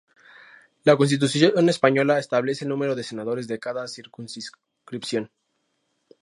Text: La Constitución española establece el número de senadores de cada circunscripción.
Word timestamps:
La 0.83 0.97
Constitución 0.97 1.69
española 1.69 2.17
establece 2.17 2.65
el 2.65 2.69
número 2.69 2.95
de 2.95 3.03
senadores 3.03 3.47
de 3.47 3.59
cada 3.59 3.87
circunscripción. 3.87 5.29